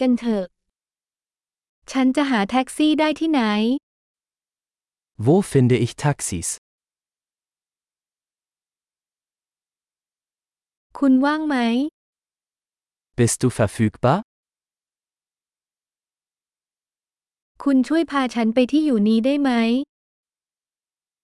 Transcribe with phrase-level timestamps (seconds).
[0.00, 0.44] กันเถอะ
[1.92, 3.42] ฉันจะหาแท็กซี่ได้ที่ไหน
[5.26, 6.48] Wo finde ich Taxis?
[10.98, 11.56] คุณว่างไหม
[13.18, 14.18] Bist du verfügbar?
[17.64, 19.50] คุณช่วยพาฉันไปที่อยู่นี้ได้ไหม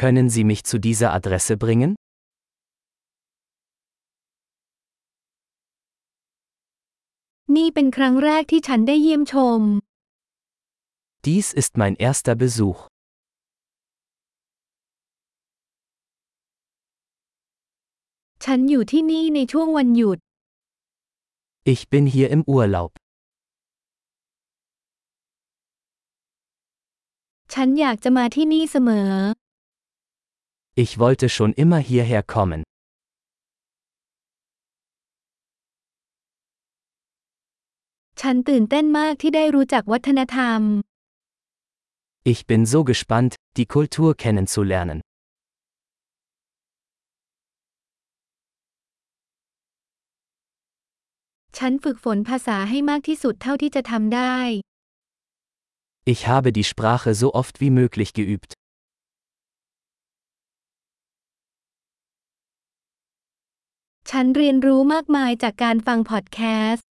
[0.00, 1.90] Können Sie mich zu dieser Adresse bringen?
[7.55, 9.61] นี่เป็นครั้งแรกที่ฉันได้เยี่ยมชม
[11.25, 12.79] Dies ist mein erster Besuch.
[18.45, 20.19] ฉันอยู่ที่นี่ในช่วงวันหยุด
[21.73, 22.91] Ich bin hier im Urlaub.
[27.53, 29.11] ฉันอยากจะมาที่นี่เสมอ
[30.83, 32.61] Ich wollte schon immer hierher kommen.
[38.28, 40.60] ฉันตื่นเต้นมากที่ได้รู้จักวัฒนธรรม
[42.32, 44.98] Ich bin so gespannt, die Kultur kennenzulernen.
[51.58, 54.36] ฉันฝึกฝนภาษาให้มากที่สุดเท่าที่จะทำได้
[56.12, 58.50] Ich habe die Sprache so oft wie möglich geübt.
[64.10, 66.40] ฉันเรียนรู้มากมายจากการฟังพอดแค
[66.72, 66.93] สต์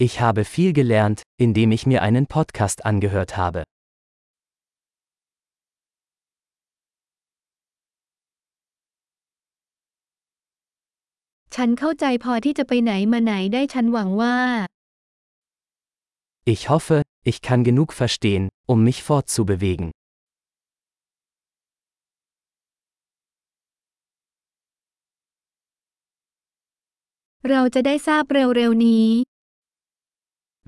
[0.00, 3.64] Ich habe viel gelernt, indem ich mir einen Podcast angehört habe.
[16.44, 19.90] Ich hoffe, ich kann genug verstehen, um mich fortzubewegen.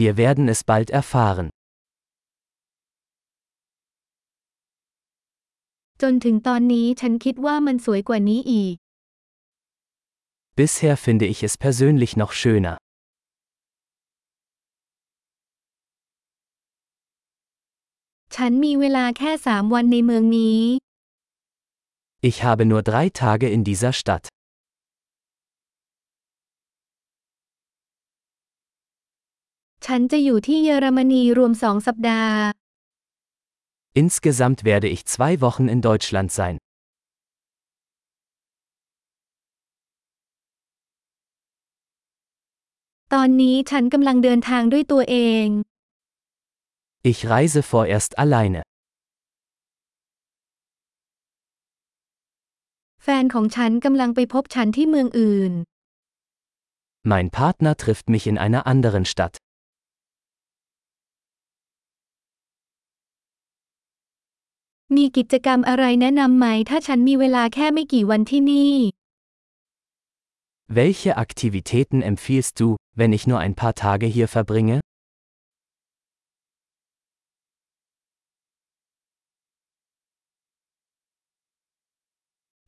[0.00, 1.48] Wir werden es bald erfahren.
[6.02, 8.76] จนถึงตอนนี้ฉันคิดว่ามันสวยกว่านี้อีก
[10.58, 12.76] Bisher finde ich es persönlich noch schöner.
[18.36, 20.60] ฉันมีเวลาแค่สามวันในเมืองนี้
[22.30, 24.24] Ich habe nur drei Tage in dieser Stadt.
[29.86, 32.38] ฉันจะอยู่ที่เยอรมนีรวมสองสัปดาห์
[34.02, 36.56] Insgesamt werde ich zwei Wochen in Deutschland sein.
[43.14, 45.46] ตอนนี้ฉันกำลังเดินทางด้วยตัวเอง
[47.10, 48.60] Ich reise vorerst alleine.
[53.02, 55.52] แฟนของฉันกำลังไปพบฉันที่เมืองอื่น
[57.12, 59.34] Mein Partner trifft mich in einer anderen Stadt.
[64.96, 68.74] มีกิจกรรมอะไรแนะนำไหมถ้าฉันมีเวลาแค่ไม่กี่วันที่นี่
[70.80, 74.76] Welche Aktivitäten empfiehlst du, wenn ich nur ein paar Tage hier verbringe?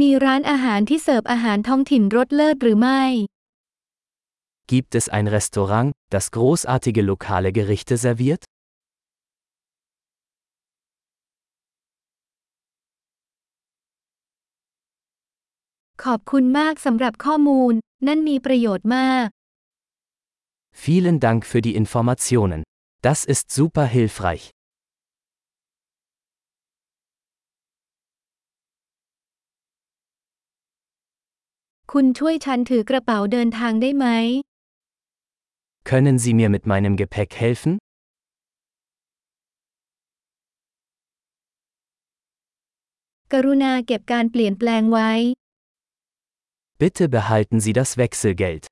[0.00, 3.02] มีร้านอาหารที่เสิร์ฟอาหารท้องถิ่นรสเลิศหรือไม่
[4.72, 8.42] Gibt es ein Restaurant, das großartige lokale Gerichte serviert?
[16.07, 17.73] ขอบคุณมากสำหรับข้อมูล
[18.07, 19.27] นั่นมีประโยชน์มาก
[20.85, 22.59] Vielen Dank für die Informationen.
[23.07, 24.43] Das ist super hilfreich.
[31.91, 34.07] คุณช่วยฉันถือกระเป๋าเดินทางได้ไหม
[35.89, 37.73] Können Sie mir mit meinem Gepäck helfen?
[43.33, 45.11] กรุณาเก็บการเปลี่ยนแปลงไว้
[46.81, 48.65] Bitte behalten Sie das Wechselgeld.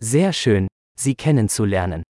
[0.00, 0.66] Sehr schön,
[0.98, 2.04] Sie kennenzulernen.